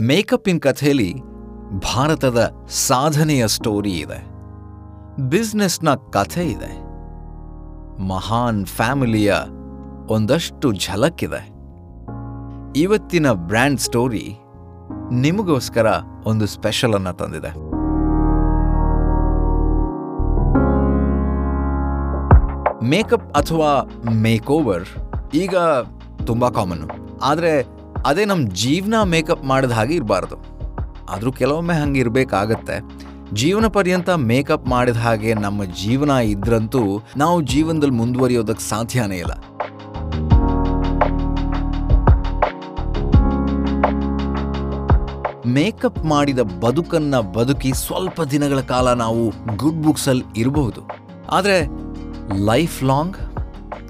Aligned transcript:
ಮೇಕಪ್ಪಿನ 0.00 0.58
ಕಥೆಯಲ್ಲಿ 0.58 1.14
ಭಾರತದ 1.78 2.50
ಸಾಧನೆಯ 2.68 3.46
ಸ್ಟೋರಿ 3.46 3.92
ಇದೆ. 3.92 4.24
ಬಿಸ್ನೆಸ್ನ 5.28 5.94
ಕಥೆ 5.94 6.44
ಇದೆ. 6.44 6.88
ಮಹಾನ್ 8.02 8.66
ಫ್ಯಾಮಿಲಿಯ 8.66 9.34
ಒಂದಷ್ಟು 10.08 10.72
ಝಲಕ್ಕಿದೆ 10.72 11.57
ಇವತ್ತಿನ 12.78 13.32
ಬ್ರ್ಯಾಂಡ್ 13.32 13.80
ಸ್ಟೋರಿ 13.80 14.24
ನಿಮಗೋಸ್ಕರ 15.12 15.86
ಒಂದು 16.26 16.46
ಸ್ಪೆಷಲ್ 16.46 16.94
ಅನ್ನ 16.94 17.10
ತಂದಿದೆ. 17.10 17.50
ಮೇಕಪ್ 22.84 23.28
ಅಥವಾ 23.32 23.70
ಮೇಕ್ 24.14 24.50
ಓವರ್ 24.50 24.86
ಈಗ 25.34 25.56
ತುಂಬ 26.26 26.48
ಕಾಮನ್ನು 26.48 26.88
ಆದರೆ 27.22 27.52
ಅದೇ 28.06 28.24
ನಮ್ಮ 28.24 28.48
ಜೀವನ 28.48 29.02
ಮೇಕಪ್ 29.02 29.44
ಮಾಡಿದ 29.44 29.70
ಹಾಗೆ 29.70 29.94
ಇರಬಾರ್ದು. 29.94 30.36
ಆದರೂ 31.10 31.32
ಕೆಲವೊಮ್ಮೆ 31.32 31.74
ಹಂಗೆ 31.74 32.00
ಇರಬೇಕಾಗತ್ತೆ. 32.00 32.76
ಜೀವನ 33.34 33.66
ಪರ್ಯಂತ 33.66 34.10
ಮೇಕಪ್ 34.10 34.66
ಮಾಡಿದ 34.66 34.96
ಹಾಗೆ 34.96 35.34
ನಮ್ಮ 35.34 35.64
ಜೀವನ 35.64 36.10
ಇದ್ರಂತೂ 36.10 36.82
ನಾವು 37.16 37.42
ಜೀವನದಲ್ಲಿ 37.42 37.94
ಮುಂದುವರಿಯೋದಕ್ಕೆ 37.94 38.68
ಸಾಧ್ಯನೇ 38.68 39.16
ಇಲ್ಲ. 39.16 39.34
ಮೇಕಪ್ 45.56 46.00
ಮಾಡಿದ 46.04 46.42
ಬದುಕನ್ನ 46.64 47.16
ಬದುಕಿ 47.36 47.70
ಸ್ವಲ್ಪ 47.84 48.22
ದಿನಗಳ 48.32 48.60
ಕಾಲ 48.72 48.88
ನಾವು 49.02 49.22
ಗುಡ್ 49.56 49.80
ಬುಕ್ಸಲ್ಲಿ 49.82 50.26
ಇರಬಹುದು. 50.36 50.80
ಆದರೆ 51.30 51.58
ಲೈಫ್ 52.50 52.78
ಲಾಂಗ್ 52.90 53.18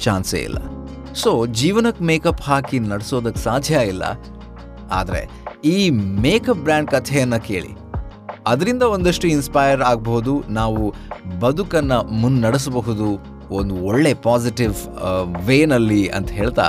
ಚಾನ್ಸೇ 0.01 0.41
ಇಲ್ಲ. 0.49 0.59
ಸೊ 1.15 1.31
ಜೀವನಕ್ಕೆ 1.61 2.05
ಮೇಕಪ್ 2.05 2.43
ಹಾಕಿ 2.43 2.79
ನಡೆಸೋದಕ್ಕೆ 2.93 3.41
ಸಾಧ್ಯ 3.41 3.81
ಇಲ್ಲ. 3.93 4.05
ಆದರೆ 4.91 5.23
ಈ 5.65 5.79
ಮೇಕಪ್ 6.25 6.63
ಬ್ರ್ಯಾಂಡ್ 6.67 6.91
ಕಥೆಯನ್ನು 6.91 7.41
ಕೇಳಿ. 7.47 7.73
ಅದರಿಂದ 8.47 8.85
ಒಂದಷ್ಟು 8.97 9.27
ಇನ್ಸ್ಪೈರ್ 9.29 9.81
ಆಗಬಹುದು, 9.83 10.35
ನಾವು 10.51 10.83
ಬದುಕನ್ನು 11.41 11.99
ಮುನ್ನಡೆಸಬಹುದು 12.21 13.09
ಒಂದು 13.59 13.75
ಒಳ್ಳೆ 13.85 14.13
ಪಾಸಿಟಿವ್ 14.29 14.77
ವೇನಲ್ಲಿ 15.49 16.03
ಅಂತ 16.17 16.31
ಹೇಳ್ತಾ 16.31 16.69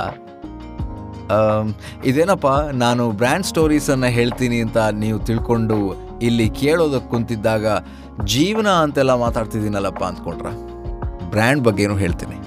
ಇದೇನಪ್ಪ, 2.08 2.48
ನಾನು 2.84 3.04
ಬ್ರ್ಯಾಂಡ್ 3.20 3.46
ಸ್ಟೋರೀಸನ್ನು 3.50 4.08
ಹೇಳ್ತೀನಿ 4.18 4.58
ಅಂತ 4.66 4.78
ನೀವು 5.02 5.18
ತಿಳ್ಕೊಂಡು 5.28 5.78
ಇಲ್ಲಿ 6.28 6.46
ಕೇಳೋದಕ್ಕೆ 6.62 7.10
ಕುಂತಿದ್ದಾಗ 7.10 7.66
ಜೀವನ 8.34 8.68
ಅಂತೆಲ್ಲ 8.84 9.12
ಮಾತಾಡ್ತಿದ್ದೀನಲ್ಲಪ್ಪ 9.24 10.02
ಅಂದ್ಕೊಂಡ್ರ? 10.10 10.48
ಬ್ರ್ಯಾಂಡ್ 11.34 11.62
ಬಗ್ಗೆನೂ 11.66 11.96
ಹೇಳ್ತೀನಿ. 11.96 12.38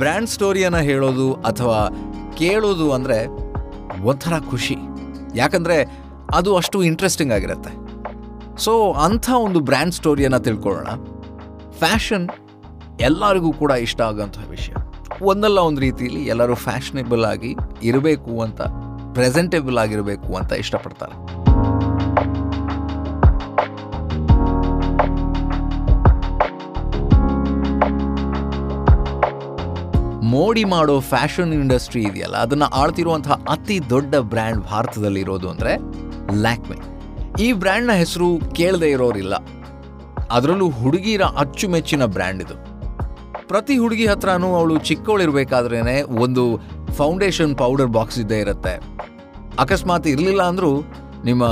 ಬ್ರ್ಯಾಂಡ್ 0.00 0.30
ಸ್ಟೋರಿಯನ್ನು 0.36 0.82
ಹೇಳೋದು 0.90 1.28
ಅಥವಾ 1.50 1.78
ಕೇಳೋದು 2.40 2.86
ಅಂದರೆ 2.96 3.18
ಒಂಥರ 4.10 4.34
ಖುಷಿ. 4.50 4.76
ಯಾಕಂದರೆ 5.42 5.78
ಅದು 6.38 6.50
ಅಷ್ಟು 6.56 6.78
ಇಂಟ್ರೆಸ್ಟಿಂಗ್ 6.90 7.32
ಆಗಿರುತ್ತೆ. 7.36 7.72
ಸೊ 8.64 8.72
ಅಂಥ 9.06 9.28
ಒಂದು 9.46 9.60
ಬ್ರ್ಯಾಂಡ್ 9.68 9.94
ಸ್ಟೋರಿಯನ್ನು 10.00 10.40
ತಿಳ್ಕೊಳ್ಳೋಣ. 10.48 10.88
ಫ್ಯಾಷನ್ 11.82 12.26
ಎಲ್ಲರಿಗೂ 13.08 13.50
ಕೂಡ 13.62 13.72
ಇಷ್ಟ 13.86 14.00
ಆಗೋಂಥ 14.10 14.38
ವಿಷಯ. 14.50 14.74
ಒಂದಲ್ಲ 15.26 15.58
ಒಂದು 15.68 15.80
ರೀತಿಯಲ್ಲಿ 15.80 16.22
ಎಲ್ಲರೂ 16.32 16.54
ಫ್ಯಾಷನೇಬಲ್ 16.54 17.24
ಆಗಿ 17.30 17.50
ಇರಬೇಕು 17.90 18.32
ಅಂತ 18.44 18.60
ಪ್ರೆಸೆಂಟೇಬಲ್ 19.16 19.78
ಆಗಿರಬೇಕು 19.82 20.30
ಅಂತ 20.40 20.52
ಇಷ್ಟಪಡ್ತಾರೆ. 20.62 21.14
ಮೋಡಿ 30.34 30.64
ಮಾಡೋ 30.72 31.00
ಫ್ಯಾಷನ್ 31.00 31.52
ಇಂಡಸ್ಟ್ರಿ 31.60 32.02
ಇದೆಯಲ್ಲ, 32.02 32.36
ಅದನ್ನು 32.36 32.66
ಆಳ್ತಿರುವಂತಹ 32.80 33.36
ಅತಿ 33.48 33.76
ದೊಡ್ಡ 33.90 34.14
ಬ್ರ್ಯಾಂಡ್ 34.32 34.62
ಭಾರತದಲ್ಲಿ 34.72 35.20
ಇರೋದು 35.20 35.48
ಅಂದರೆ 35.52 35.72
ಲ್ಯಾಕ್ಮೆ 36.44 36.78
ಈ 37.44 37.52
ಬ್ರ್ಯಾಂಡ್ನ 37.52 37.92
ಹೆಸರು 38.02 38.28
ಕೇಳದೆ 38.58 38.90
ಇರೋರಿಲ್ಲ. 38.96 39.34
ಅದರಲ್ಲೂ 40.36 40.68
ಹುಡುಗಿರ 40.80 41.24
ಅಚ್ಚುಮೆಚ್ಚಿನ 41.42 42.04
ಬ್ರ್ಯಾಂಡ್ 42.16 42.42
ಇದು. 42.42 42.56
ಪ್ರತಿ 43.48 43.76
ಹುಡುಗಿ 43.78 44.06
ಹತ್ರನೂ 44.06 44.48
ಅವಳು 44.54 44.78
ಚಿಕ್ಕವಳಿರ್ಬೇಕಾದ್ರೇನೆ 44.78 46.02
ಒಂದು 46.02 46.42
ಫೌಂಡೇಶನ್ 46.92 47.56
ಪೌಡರ್ 47.56 47.86
ಬಾಕ್ಸ್ 47.86 48.18
ಇದ್ದೇ 48.18 48.38
ಇರುತ್ತೆ. 48.38 48.74
ಅಕಸ್ಮಾತ್ 49.58 50.06
ಇರಲಿಲ್ಲ 50.06 50.42
ಅಂದರೂ 50.42 50.72
ನಿಮ್ಮ 51.24 51.44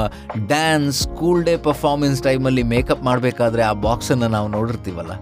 ಡ್ಯಾನ್ಸ್, 0.47 1.01
ಸ್ಕೂಲ್ 1.01 1.45
ಡೇ 1.45 1.57
ಪರ್ಫಾರ್ಮೆನ್ಸ್ 1.57 2.23
ಟೈಮಲ್ಲಿ 2.23 2.63
ಮೇಕಪ್ 2.63 3.03
ಮಾಡಬೇಕಾದ್ರೆ 3.03 3.63
ಆ 3.63 3.73
ಬಾಕ್ಸನ್ನು 3.73 4.29
ನಾವು 4.29 4.49
ನೋಡಿರ್ತೀವಲ್ಲ? 4.49 5.13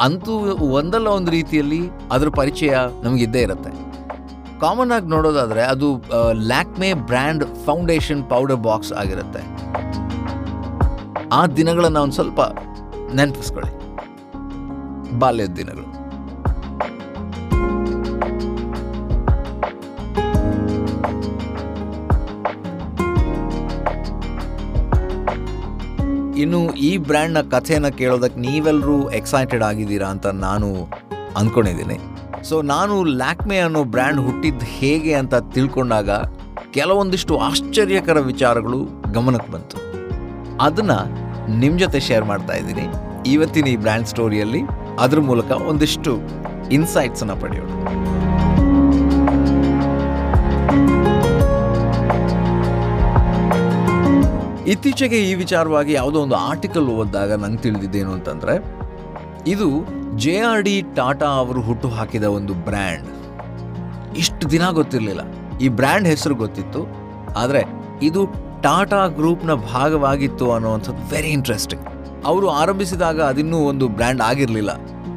ಅಂತೂ 0.00 0.34
ಒಂದಲ್ಲ 0.78 1.06
ಒಂದು 1.06 1.30
ರೀತಿಯಲ್ಲಿ 1.30 1.80
ಅದರ 2.12 2.28
ಪರಿಚಯ 2.28 2.76
ನಮಗಿದ್ದೇ 3.02 3.42
ಇರುತ್ತೆ. 3.42 3.70
ಕಾಮನ್ 4.60 4.92
ಆಗಿ 4.92 5.06
ನೋಡೋದಾದರೆ 5.06 5.62
ಅದು 5.62 5.88
Lakme 6.34 6.92
brand 6.94 7.44
foundation 7.66 8.22
powder 8.30 8.56
box 8.56 8.92
ಆಗಿರುತ್ತೆ. 8.92 9.42
ಆ 11.32 11.46
ದಿನಗಳನ್ನು 11.46 12.00
ಒಂದು 12.00 12.14
ಸ್ವಲ್ಪ 12.14 12.40
ನೆನಪಿಸ್ಕೊಳ್ಳಿ. 13.14 13.72
ಬಾಲ್ಯದ 15.12 15.54
ದಿನಗಳು 15.56 15.86
ಇನ್ನು 26.40 26.74
ಈ 26.74 26.96
ಬ್ರ್ಯಾಂಡ್ನ 26.96 27.40
ಕಥೆಯನ್ನು 27.40 27.96
ಕೇಳೋದಕ್ಕೆ 27.96 28.40
ನೀವೆಲ್ಲರೂ 28.40 29.10
ಎಕ್ಸೈಟೆಡ್ 29.10 29.62
ಆಗಿದ್ದೀರಾ 29.62 30.06
ಅಂತ 30.06 30.26
ನಾನು 30.26 30.68
ಅಂದ್ಕೊಂಡಿದ್ದೀನಿ 31.36 31.98
ಸೊ 32.42 32.62
ನಾನು 32.62 33.04
ಲ್ಯಾಕ್ಮೆ 33.04 33.58
ಅನ್ನೋ 33.58 33.84
ಬ್ರ್ಯಾಂಡ್ 33.84 34.20
ಹುಟ್ಟಿದ್ದು 34.20 34.66
ಹೇಗೆ 34.66 35.14
ಅಂತ 35.14 35.34
ತಿಳ್ಕೊಂಡಾಗ 35.34 36.10
ಕೆಲವೊಂದಿಷ್ಟು 36.70 37.38
ಆಶ್ಚರ್ಯಕರ 37.38 38.20
ವಿಚಾರಗಳು 38.20 38.78
ಗಮನಕ್ಕೆ 39.12 39.52
ಬಂತು. 39.52 39.76
ಅದನ್ನು 40.60 40.98
ನಿಮ್ಮ 41.58 41.78
ಜೊತೆ 41.78 42.00
ಶೇರ್ 42.00 42.24
ಮಾಡ್ತಾ 42.24 42.54
ಇದ್ದೀನಿ. 42.54 42.86
ಇವತ್ತಿನ 43.32 43.66
ಈ 43.66 43.76
ಬ್ರ್ಯಾಂಡ್ 43.76 44.06
ಸ್ಟೋರಿಯಲ್ಲಿ 44.06 44.62
ಅದ್ರ 44.98 45.20
ಮೂಲಕ 45.20 45.50
ಒಂದಿಷ್ಟು 45.70 46.12
ಇನ್ಸೈಟ್ಸನ್ನು 46.70 47.36
ಪಡೆಯೋಣ. 47.36 47.70
ಇತ್ತೀಚೆಗೆ 54.72 55.18
ಈ 55.30 55.34
ವಿಚಾರವಾಗಿ 55.34 55.92
ಯಾವುದೋ 55.92 56.18
ಒಂದು 56.20 56.34
ಆರ್ಟಿಕಲ್ 56.34 56.88
ಓದಿದಾಗ 56.88 57.32
ನಂಗೆ 57.32 57.62
ತಿಳಿದಿದ್ದೇನು 57.62 58.10
ಅಂತಂದ್ರೆ, 58.12 58.54
ಇದು 59.46 59.68
ಜೆ 60.16 60.38
ಆರ್ 60.38 60.62
ಡಿ, 60.62 60.74
ಟಾಟಾ 60.96 61.26
ಅವರು 61.26 61.60
ಹುಟ್ಟು 61.60 61.88
ಹಾಕಿದ 61.88 62.24
ಒಂದು 62.24 62.54
ಬ್ರ್ಯಾಂಡ್ 62.54 63.08
ಇಷ್ಟು 64.16 64.50
ದಿನ 64.50 64.64
ಗೊತ್ತಿರಲಿಲ್ಲ. 64.70 65.22
ಈ 65.58 65.68
ಬ್ರ್ಯಾಂಡ್ 65.68 66.08
ಹೆಸರು 66.08 66.34
ಗೊತ್ತಿತ್ತು, 66.34 66.82
ಆದರೆ 67.36 67.62
ಇದು 68.02 68.20
ಟಾಟಾ 68.62 69.06
ಗ್ರೂಪ್ನ 69.18 69.54
ಭಾಗವಾಗಿತ್ತು 69.54 70.52
ಅನ್ನೋವಂಥದ್ದು 70.52 71.14
ವೆರಿ 71.14 71.28
ಇಂಟ್ರೆಸ್ಟಿಂಗ್ 71.28 71.84
ಅವರು 72.28 72.48
ಆರಂಭಿಸಿದಾಗ 72.48 73.22
ಅದಿನ್ನೂ 73.22 73.58
ಒಂದು 73.58 73.88
ಬ್ರ್ಯಾಂಡ್ 73.88 74.22
ಆಗಿರಲಿಲ್ಲ. 74.22 74.70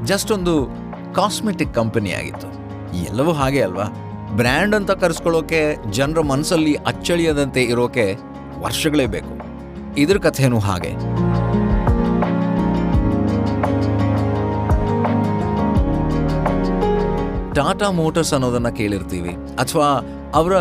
ಜಸ್ಟ್ 0.06 0.32
ಒಂದು 0.32 0.70
ಕಾಸ್ಮೆಟಿಕ್ 1.14 1.74
ಕಂಪನಿ 1.74 2.12
ಆಗಿತ್ತು. 2.12 2.48
ಎಲ್ಲವೂ 3.06 3.32
ಹಾಗೆ 3.32 3.62
ಅಲ್ವಾ? 3.62 3.84
ಬ್ರ್ಯಾಂಡ್ 4.32 4.76
ಅಂತ 4.76 4.92
ಕರೆಸ್ಕೊಳ್ಳೋಕೆ, 4.92 5.92
ಜನರ 5.92 6.22
ಮನಸ್ಸಲ್ಲಿ 6.22 6.74
ಅಚ್ಚಳಿಯದಂತೆ 6.74 7.64
ಇರೋಕೆ 7.64 8.18
ವರ್ಷಗಳೇ 8.60 9.06
ಬೇಕು. 9.06 9.42
ಇದ್ರ 9.98 10.18
ಕಥೆನೂ 10.18 10.60
ಹಾಗೆ. 10.60 10.92
ಟಾಟಾ 17.56 17.92
ಮೋಟರ್ಸ್ 17.92 18.34
ಅನ್ನೋದನ್ನ 18.34 18.70
ಕೇಳಿರ್ತೀವಿ. 18.70 19.30
ಅಥವಾ 19.60 20.02
ಅವರ 20.34 20.58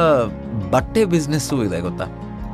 ಬಟ್ಟೆ 0.71 1.05
ಬಿಸ್ನೆಸ್ಸು 1.05 1.65
ಇದೆ 1.65 1.81
ಗೊತ್ತಾ? 1.81 2.05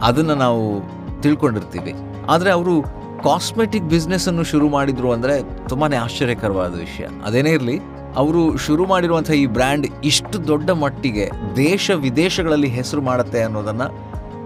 ಅದನ್ನ 0.02 0.30
ನಾವು 0.30 0.82
ತಿಳ್ಕೊಂಡಿರ್ತೀವಿ. 1.22 1.94
ಆದರೆ 2.30 2.50
ಅವರು 2.50 2.95
ಕಾಸ್ಮೆಟಿಕ್ 3.22 3.84
ಬಿಸ್ನೆಸ್ 3.84 4.28
ಅನ್ನು 4.28 4.44
ಶುರು 4.44 4.68
ಮಾಡಿದ್ರು 4.68 5.12
ಅಂದ್ರೆ 5.12 5.68
ತುಂಬಾನೇ 5.68 5.96
ಆಶ್ಚರ್ಯಕರವಾದ 5.96 6.78
ವಿಷಯ. 6.78 7.06
ಅದೇನೇ 7.26 7.50
ಇರಲಿ, 7.50 7.80
ಅವರು 8.16 8.56
ಶುರು 8.56 8.86
ಮಾಡಿರುವಂಥ 8.86 9.30
ಈ 9.30 9.46
ಬ್ರ್ಯಾಂಡ್ 9.46 9.86
ಇಷ್ಟು 10.04 10.46
ದೊಡ್ಡ 10.46 10.70
ಮಟ್ಟಿಗೆ 10.70 11.30
ದೇಶ 11.56 11.90
ವಿದೇಶಗಳಲ್ಲಿ 11.90 12.68
ಹೆಸರು 12.68 13.02
ಮಾಡುತ್ತೆ 13.02 13.42
ಅನ್ನೋದನ್ನ 13.42 13.82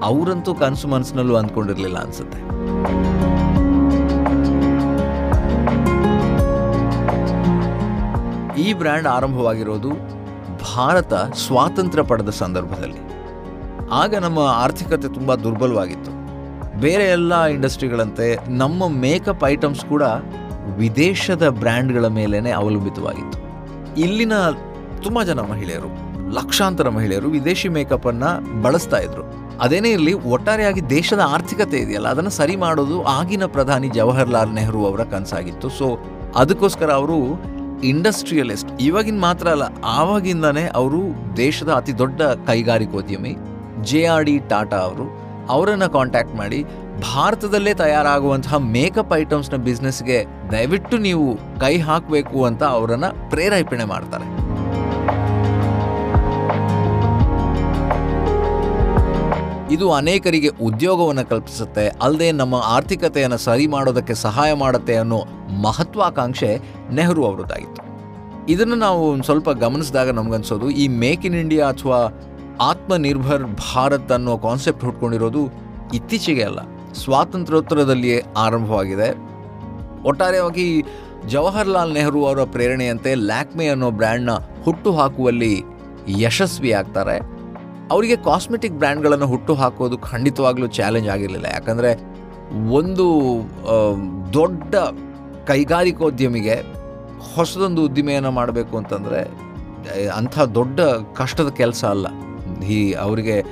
ಅವರಂತೂ 0.02 0.54
ಕನಸು 0.54 0.88
ಮನಸ್ಸಿನಲ್ಲೂ 0.88 1.36
ಅಂದ್ಕೊಂಡಿರ್ಲಿಲ್ಲ 1.36 1.98
ಅನ್ಸುತ್ತೆ. 1.98 2.60
ಈ 8.62 8.72
ಬ್ರ್ಯಾಂಡ್ 8.72 9.06
ಆರಂಭವಾಗಿರೋದು 9.06 9.90
ಭಾರತ 10.76 11.14
ಸ್ವಾತಂತ್ರ್ಯ 11.14 12.02
ಪಡೆದ 12.02 12.28
ಸಂದರ್ಭದಲ್ಲಿ. 12.28 13.10
ಆಗ 13.92 14.16
ನಮ್ಮ 14.16 14.38
ಆರ್ಥಿಕತೆ 14.38 15.14
ತುಂಬ 15.14 15.34
ದುರ್ಬಲವಾಗಿತ್ತು. 15.34 16.19
ಬೇರೆ 16.82 17.06
ಎಲ್ಲ 17.14 17.32
ಇಂಡಸ್ಟ್ರಿಗಳಂತೆ 17.54 18.26
ನಮ್ಮ 18.60 18.86
ಮೇಕಪ್ 19.04 19.44
ಐಟಮ್ಸ್ 19.54 19.82
ಕೂಡ 19.84 20.04
ವಿದೇಶದ 20.80 21.44
ಬ್ರ್ಯಾಂಡ್ಗಳ 21.60 22.06
ಮೇಲೇ 22.18 22.38
ಅವಲಂಬಿತವಾಗಿತ್ತು. 22.60 23.38
ಇಲ್ಲಿನ 24.04 24.34
ತುಂಬ 25.04 25.18
ಜನ 25.30 25.40
ಮಹಿಳೆಯರು, 25.50 25.90
ಲಕ್ಷಾಂತರ 26.38 26.88
ಮಹಿಳೆಯರು 26.96 27.28
ವಿದೇಶಿ 27.36 27.68
ಮೇಕಪ್ 27.76 28.08
ಅನ್ನ 28.12 28.24
ಬಳಸ್ತಾ 28.64 28.98
ಇದ್ರು. 29.06 29.24
ಅದೇನೇ 29.64 29.90
ಇರಲಿ, 29.96 30.12
ಒಟ್ಟಾರೆಯಾಗಿ 30.34 30.82
ದೇಶದ 30.96 31.22
ಆರ್ಥಿಕತೆ 31.34 31.78
ಇದೆಯಲ್ಲ, 31.84 32.08
ಅದನ್ನು 32.08 32.32
ಸರಿ 32.40 32.56
ಮಾಡೋದು 32.64 32.96
ಆಗಿನ 33.18 33.44
ಪ್ರಧಾನಿ 33.56 33.88
ಜವಾಹರ್ಲಾಲ್ 33.98 34.54
ನೆಹರು 34.58 34.82
ಅವರ 34.90 35.04
ಕನಸಾಗಿತ್ತು. 35.14 35.70
ಸೊ 35.78 35.86
ಅದಕ್ಕೋಸ್ಕರ 36.42 36.90
ಅವರು 37.00 37.18
ಇಂಡಸ್ಟ್ರಿಯಲಿಸ್ಟ್, 37.92 38.70
ಇವಾಗಿನ 38.88 39.20
ಮಾತ್ರ 39.28 39.48
ಅಲ್ಲ, 39.48 39.66
ಆವಾಗಿಂದನೇ 39.98 40.64
ಅವರು 40.80 41.00
ದೇಶದ 41.36 41.72
ಅತಿ 41.80 41.94
ದೊಡ್ಡ 41.98 42.22
ಕೈಗಾರಿಕೋದ್ಯಮಿ, 42.22 43.34
ಜೆ 43.90 44.02
ಆರ್ 44.14 44.24
ಡಿ 44.24 44.36
ಟಾಟಾ 44.52 44.80
ಅವರು 44.90 45.06
ಅವರನ್ನು 45.54 45.88
ಕಾಂಟ್ಯಾಕ್ಟ್ 45.98 46.34
ಮಾಡಿ 46.40 46.60
ಭಾರತದಲ್ಲೇ 47.12 47.72
ತಯಾರಾಗುವಂತಹ 47.82 48.56
ಮೇಕಪ್ 48.76 49.14
ಐಟಮ್ಸ್ನ 49.20 49.58
ಬಿಸ್ನೆಸ್ಗೆ 49.66 50.18
ದಯವಿಟ್ಟು 50.52 50.96
ನೀವು 51.08 51.26
ಕೈ 51.60 51.74
ಹಾಕಬೇಕು 51.88 52.38
ಅಂತ 52.50 52.62
ಅವರನ್ನು 52.76 53.10
ಪ್ರೇರೇಪಣೆ 53.30 53.86
ಮಾಡ್ತಾರೆ. 53.94 54.26
ಇದು 59.74 59.86
ಅನೇಕರಿಗೆ 59.92 60.50
ಉದ್ಯೋಗವನ್ನು 60.68 61.24
ಕಲ್ಪಿಸುತ್ತೆ 61.28 61.84
ಅಲ್ಲದೆ 62.02 62.28
ನಮ್ಮ 62.38 62.56
ಆರ್ಥಿಕತೆಯನ್ನು 62.76 63.38
ಸರಿ 63.44 63.66
ಮಾಡೋದಕ್ಕೆ 63.74 64.14
ಸಹಾಯ 64.24 64.50
ಮಾಡುತ್ತೆ 64.62 64.94
ಅನ್ನೋ 65.02 65.20
ಮಹತ್ವಾಕಾಂಕ್ಷೆ 65.66 66.50
ನೆಹರು 66.94 67.22
ಅವರದ್ದಾಗಿತ್ತು. 67.28 67.82
ಇದನ್ನು 68.52 68.76
ನಾವು 68.84 69.00
ಒಂದು 69.10 69.26
ಸ್ವಲ್ಪ 69.28 69.50
ಗಮನಿಸಿದಾಗ 69.64 70.10
ನಮಗನ್ಸೋದು, 70.10 70.66
ಈ 70.82 70.84
ಮೇಕ್ 71.02 71.24
ಇನ್ 71.28 71.38
ಇಂಡಿಯಾ 71.44 71.64
ಅಥವಾ 71.74 72.00
ಆತ್ಮನಿರ್ಭರ್ 72.70 73.44
ಭಾರತ್ 73.64 74.12
ಅನ್ನೋ 74.16 74.34
ಕಾನ್ಸೆಪ್ಟ್ 74.46 74.84
ಹುಟ್ಕೊಂಡಿರೋದು 74.88 75.42
ಇತ್ತೀಚೆಗೆ 75.98 76.44
ಅಲ್ಲ, 76.48 76.60
ಸ್ವಾತಂತ್ರ್ಯೋತ್ತರದಲ್ಲಿಯೇ 77.02 78.18
ಆರಂಭವಾಗಿದೆ. 78.44 79.08
ಒಟ್ಟಾರೆಯಾಗಿ 80.10 80.66
ಜವಾಹರ್ಲಾಲ್ 81.32 81.94
ನೆಹರು 81.96 82.20
ಅವರ 82.28 82.44
ಪ್ರೇರಣೆಯಂತೆ 82.54 83.10
ಲ್ಯಾಕ್ಮೆ 83.30 83.66
ಅನ್ನೋ 83.74 83.88
ಬ್ರ್ಯಾಂಡ್ನ 83.98 84.34
ಹುಟ್ಟು 84.64 84.90
ಹಾಕುವಲ್ಲಿ 84.98 85.52
ಯಶಸ್ವಿ 86.24 86.72
ಆಗ್ತಾರೆ. 86.80 87.16
ಅವರಿಗೆ 87.94 88.16
ಕಾಸ್ಮೆಟಿಕ್ 88.28 88.76
ಬ್ರ್ಯಾಂಡ್ಗಳನ್ನು 88.80 89.26
ಹುಟ್ಟು 89.32 89.52
ಹಾಕೋದು 89.60 89.96
ಖಂಡಿತವಾಗ್ಲೂ 90.10 90.66
ಚಾಲೆಂಜ್ 90.78 91.08
ಆಗಿರಲಿಲ್ಲ. 91.14 91.48
ಯಾಕಂದರೆ 91.56 91.90
ಒಂದು 92.78 93.06
ದೊಡ್ಡ 94.38 94.74
ಕೈಗಾರಿಕೋದ್ಯಮಿಗೆ 95.50 96.56
ಹೊಸದೊಂದು 97.34 97.80
ಉದ್ದಿಮೆಯನ್ನು 97.88 98.32
ಮಾಡಬೇಕು 98.38 98.74
ಅಂತಂದರೆ, 98.80 99.20
ಅಂಥ 100.18 100.38
ದೊಡ್ಡ 100.58 100.80
ಕಷ್ಟದ 101.20 101.50
ಕೆಲಸ 101.60 101.82
ಅಲ್ಲ. 101.94 102.06
ಈ 102.64 102.92
ಅವರಿಗೆ 102.92 103.44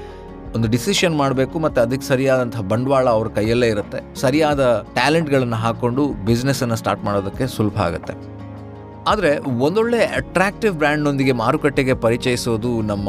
ಒಂದು 0.56 0.68
ಡಿಸಿಷನ್ 0.68 1.16
ಮಾಡಬೇಕು 1.16 1.58
ಮತ್ತು 1.58 1.80
ಅದಕ್ಕೆ 1.80 2.06
ಸರಿಯಾದಂಥ 2.06 2.56
ಬಂಡವಾಳ 2.60 3.08
ಅವ್ರ 3.08 3.28
ಕೈಯಲ್ಲೇ 3.28 3.68
ಇರುತ್ತೆ. 3.68 4.14
ಸರಿಯಾದ 4.14 4.86
ಟ್ಯಾಲೆಂಟ್ಗಳನ್ನು 4.94 5.56
ಹಾಕ್ಕೊಂಡು 5.56 6.06
ಬಿಸ್ನೆಸ್ಸನ್ನು 6.06 6.76
ಸ್ಟಾರ್ಟ್ 6.76 7.04
ಮಾಡೋದಕ್ಕೆ 7.04 7.46
ಸುಲಭ 7.46 7.78
ಆಗುತ್ತೆ. 7.78 8.14
ಆದರೆ 9.06 9.38
ಒಂದೊಳ್ಳೆ 9.38 10.04
ಅಟ್ರಾಕ್ಟಿವ್ 10.04 10.74
ಬ್ರ್ಯಾಂಡ್ನೊಂದಿಗೆ 10.74 11.32
ಮಾರುಕಟ್ಟೆಗೆ 11.32 11.94
ಪರಿಚಯಿಸೋದು 11.94 12.82
ನಮ್ಮ 12.82 13.08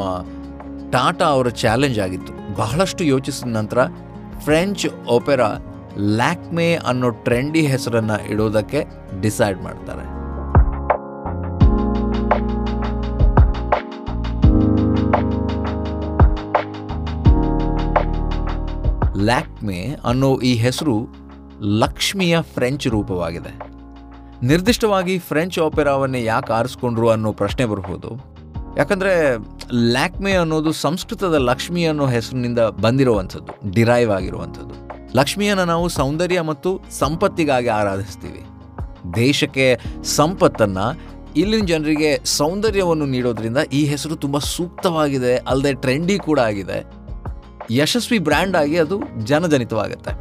ಟಾಟಾ 0.92 1.26
ಅವರ 1.26 1.48
ಚಾಲೆಂಜ್ 1.48 1.98
ಆಗಿತ್ತು. 1.98 2.56
ಬಹಳಷ್ಟು 2.56 3.04
ಯೋಚಿಸಿದ 3.04 3.48
ನಂತರ 3.48 3.78
ಫ್ರೆಂಚ್ 4.44 4.86
ಒಪೆರಾ 5.08 5.50
ಲ್ಯಾಕ್ಮೆ 5.98 6.74
ಅನ್ನೋ 6.74 7.10
ಟ್ರೆಂಡಿ 7.10 7.66
ಹೆಸರನ್ನು 7.66 8.30
ಇಡೋದಕ್ಕೆ 8.30 8.86
ಡಿಸೈಡ್ 9.20 9.62
ಮಾಡ್ತಾರೆ. 9.62 10.19
ಲ್ಯಾಕ್ಮೆ 19.28 19.78
ಅನ್ನೋ 20.04 20.28
ಈ 20.40 20.54
ಹೆಸರು 20.54 20.96
ಲಕ್ಷ್ಮಿಯ 21.82 22.34
ಫ್ರೆಂಚ್ 22.54 22.86
ರೂಪವಾಗಿದೆ. 22.88 23.52
ನಿರ್ದಿಷ್ಟವಾಗಿ 24.42 25.18
ಫ್ರೆಂಚ್ 25.18 25.58
ಆಪೆರಾವನ್ನೇ 25.58 26.24
ಯಾಕೆ 26.24 26.52
ಆರಿಸ್ಕೊಂಡ್ರು 26.52 27.08
ಅನ್ನೋ 27.08 27.32
ಪ್ರಶ್ನೆ 27.32 27.64
ಬರಬಹುದು. 27.64 28.10
ಯಾಕಂದರೆ 28.78 29.12
ಲ್ಯಾಕ್ಮೆ 29.94 30.32
ಅನ್ನೋದು 30.32 30.72
ಸಂಸ್ಕೃತದ 30.72 31.34
ಲಕ್ಷ್ಮಿ 31.34 31.84
ಅನ್ನೋ 31.84 32.06
ಹೆಸರಿನಿಂದ 32.06 32.58
ಬಂದಿರುವಂಥದ್ದು, 32.58 33.70
ಡಿರೈವ್ 33.70 34.10
ಆಗಿರುವಂಥದ್ದು. 34.10 34.74
ಲಕ್ಷ್ಮಿಯನ್ನು 35.16 35.64
ನಾವು 35.64 35.88
ಸೌಂದರ್ಯ 35.88 36.40
ಮತ್ತು 36.40 36.72
ಸಂಪತ್ತಿಗಾಗಿ 36.98 37.68
ಆರಾಧಿಸ್ತೀವಿ. 37.68 38.42
ದೇಶಕ್ಕೆ 39.14 39.66
ಸಂಪತ್ತನ್ನು 40.16 40.86
ಇಲ್ಲಿನ 41.36 41.64
ಜನರಿಗೆ 41.64 42.10
ಸೌಂದರ್ಯವನ್ನು 42.24 43.06
ನೀಡೋದ್ರಿಂದ 43.06 43.58
ಈ 43.72 43.84
ಹೆಸರು 43.84 44.16
ತುಂಬ 44.16 44.38
ಸೂಕ್ತವಾಗಿದೆ, 44.38 45.36
ಅಲ್ಲದೆ 45.36 45.72
ಟ್ರೆಂಡಿ 45.74 46.18
ಕೂಡ 46.18 46.38
ಆಗಿದೆ. 46.40 46.78
ಯಶಸ್ವಿ 47.70 48.18
ಬ್ರ್ಯಾಂಡ್ 48.18 48.56
ಆಗಿ 48.56 48.76
ಅದು 48.78 48.96
ಜನಜನಿತವಾಗುತ್ತೆ. 49.24 50.12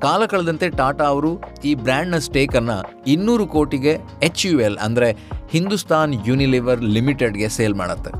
ಕಾಲ 0.00 0.22
ಕಳೆದಂತೆ 0.26 0.70
ಟಾಟಾ 0.70 1.04
ಅವರು 1.04 1.30
ಈ 1.64 1.74
ಬ್ರ್ಯಾಂಡ್ನ 1.74 2.18
ಸ್ಟೇಕನ್ನು 2.18 3.04
ಇನ್ನೂರು 3.06 3.46
ಕೋಟಿಗೆ 3.46 3.92
ಎಚ್ 4.22 4.46
ಯು 4.46 4.60
ಎಲ್ 4.60 4.78
ಅಂದರೆ 4.78 5.08
ಹಿಂದೂಸ್ತಾನ್ 5.50 6.14
ಯೂನಿಲಿವರ್ 6.26 6.82
ಲಿಮಿಟೆಡ್ಗೆ 6.82 7.48
ಸೇಲ್ 7.48 7.74
ಮಾಡುತ್ತೆ. 7.74 8.12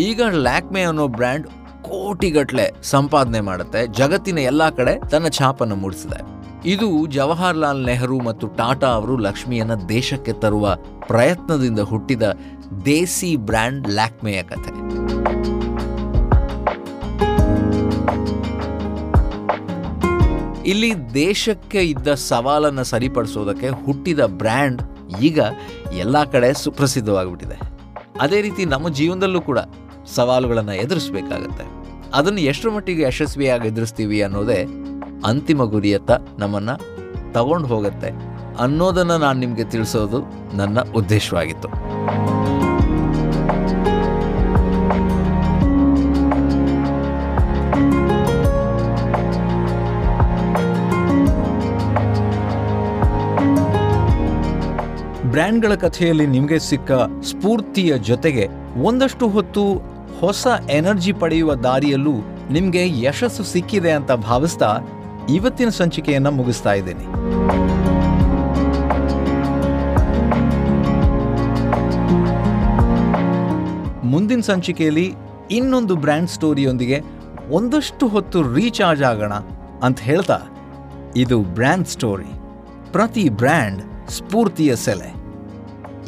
ಈಗ 0.00 0.22
ಲ್ಯಾಕ್ಮೆ 0.30 0.82
ಅನ್ನೋ 0.82 1.08
ಬ್ರ್ಯಾಂಡ್ 1.08 1.46
ಕೋಟಿಗಟ್ಟಲೆ 1.82 2.72
ಸಂಪಾದನೆ 2.82 3.40
ಮಾಡುತ್ತೆ. 3.40 3.86
ಜಗತ್ತಿನ 3.86 4.38
ಎಲ್ಲ 4.38 4.70
ಕಡೆ 4.70 5.08
ತನ್ನ 5.08 5.28
ಛಾಪನ್ನು 5.28 5.76
ಮೂಡಿಸಿದೆ. 5.76 6.38
ಇದು 6.64 7.06
ಜವಾಹರ್ಲಾಲ್ 7.06 7.86
ನೆಹರು 7.86 8.20
ಮತ್ತು 8.20 8.46
ಟಾಟಾ 8.46 8.86
ಅವರು 8.86 9.16
ಲಕ್ಷ್ಮಿಯನ್ನ 9.16 9.74
ದೇಶಕ್ಕೆ 9.74 10.32
ತರುವ 10.32 10.74
ಪ್ರಯತ್ನದಿಂದ 11.06 11.78
ಹುಟ್ಟಿದ 11.78 12.22
ದೇಸಿ 12.84 13.36
ಬ್ರ್ಯಾಂಡ್ 13.36 13.88
ಲ್ಯಾಕ್ಮೆಯ 13.88 14.42
ಕಥೆ. 14.42 14.78
ಇಲ್ಲಿ 20.68 21.14
ದೇಶಕ್ಕೆ 21.14 21.82
ಇದ್ದ 21.82 22.14
ಸವಾಲನ್ನು 22.14 22.84
ಸರಿಪಡಿಸೋದಕ್ಕೆ 22.84 23.68
ಹುಟ್ಟಿದ 23.68 24.20
ಬ್ರ್ಯಾಂಡ್ 24.20 24.82
ಈಗ 25.20 25.40
ಎಲ್ಲ 25.96 26.24
ಕಡೆ 26.24 26.52
ಸುಪ್ರಸಿದ್ಧವಾಗಿಬಿಟ್ಟಿದೆ. 26.52 27.60
ಅದೇ 28.20 28.42
ರೀತಿ 28.42 28.64
ನಮ್ಮ 28.64 28.88
ಜೀವನದಲ್ಲೂ 28.88 29.40
ಕೂಡ 29.40 29.58
ಸವಾಲುಗಳನ್ನು 30.06 30.72
ಎದುರಿಸಬೇಕಾಗತ್ತೆ. 30.72 31.64
ಅದನ್ನು 32.14 32.40
ಎಷ್ಟರ 32.40 32.68
ಮಟ್ಟಿಗೆ 32.68 33.02
ಯಶಸ್ವಿಯಾಗಿ 33.02 33.68
ಎದುರಿಸ್ತೀವಿ 33.68 34.22
ಅನ್ನೋದೇ 34.22 34.66
ಅಂತಿಮ 35.24 35.64
ಗುರಿಯತ್ತ 35.64 36.10
ನಮ್ಮನ್ನು 36.38 36.98
ತಗೊಂಡು 37.32 37.68
ಹೋಗುತ್ತೆ 37.68 38.10
ಅನ್ನೋದನ್ನು 38.58 39.18
ನಾನು 39.18 39.38
ನಿಮಗೆ 39.38 39.64
ತಿಳಿಸೋದು 39.64 40.22
ನನ್ನ 40.56 40.80
ಉದ್ದೇಶವಾಗಿತ್ತು. 40.80 41.87
ಬ್ರ್ಯಾಂಡ್ಗಳ 55.38 55.74
ಕಥೆಯಲ್ಲಿ 55.74 56.26
ನಿಮಗೆ 56.26 56.58
ಸಿಕ್ಕ 56.58 56.92
ಸ್ಫೂರ್ತಿಯ 57.22 57.98
ಜೊತೆಗೆ 57.98 58.44
ಒಂದಷ್ಟು 58.82 59.28
ಹೊತ್ತು 59.28 59.62
ಹೊಸ 60.20 60.46
ಎನರ್ಜಿ 60.70 61.12
ಪಡೆಯುವ 61.12 61.54
ದಾರಿಯಲ್ಲೂ 61.54 62.14
ನಿಮಗೆ 62.50 62.82
ಯಶಸ್ಸು 63.02 63.44
ಸಿಕ್ಕಿದೆ 63.44 63.90
ಅಂತ 63.90 64.12
ಭಾವಿಸ್ತಾ 64.12 64.70
ಇವತ್ತಿನ 65.34 65.68
ಸಂಚಿಕೆಯನ್ನು 65.68 66.30
ಮುಗಿಸ್ತಾ 66.30 66.72
ಇದ್ದೀನಿ. 66.72 67.06
ಮುಂದಿನ 74.06 74.40
ಸಂಚಿಕೆಯಲ್ಲಿ 74.40 75.14
ಇನ್ನೊಂದು 75.50 75.96
ಬ್ರ್ಯಾಂಡ್ 75.96 76.30
ಸ್ಟೋರಿಯೊಂದಿಗೆ 76.30 77.00
ಒಂದಷ್ಟು 77.50 78.08
ಹೊತ್ತು 78.08 78.54
ರೀಚಾರ್ಜ್ 78.54 79.02
ಆಗೋಣ 79.02 79.32
ಅಂತ 79.82 80.00
ಹೇಳ್ತಾ, 80.00 80.40
ಇದು 81.16 81.38
ಬ್ರ್ಯಾಂಡ್ 81.40 81.88
ಸ್ಟೋರಿ. 81.88 82.32
ಪ್ರತಿ 82.92 83.28
ಬ್ರ್ಯಾಂಡ್ 83.28 84.10
ಸ್ಫೂರ್ತಿಯ 84.10 84.76
ಸೆಲೆ. 84.76 85.17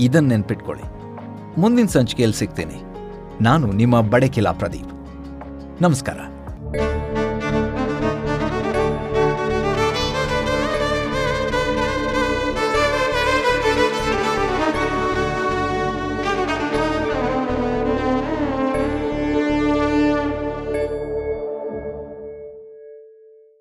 ಇದನ್ನ 0.01 0.29
ನೆನ್ಪಿಟ್ಕೊಳ್ಳಿ. 0.29 0.85
ಮುಂದಿನ 1.61 1.87
ಸಂಚಿಕೆಯಲ್ಲಿ 1.87 2.37
ಸಿಗ್ತೀನಿ. 2.37 2.83
ನಾನು 3.41 3.73
ನಿಮ್ಮ 3.73 4.01
ಬಡಕಿಲಾ 4.01 4.53
ಪ್ರದೀಪ್. 4.53 4.93
ನಮಸ್ಕಾರ. 5.83 6.19